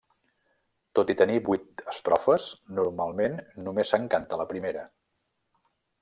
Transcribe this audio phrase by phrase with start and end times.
[0.99, 2.47] Tot i tenir vuit estrofes
[2.79, 3.35] normalment
[3.67, 4.87] només se'n canta la primera.